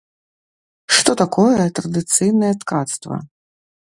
[0.99, 3.15] Што такое традыцыйнае ткацтва?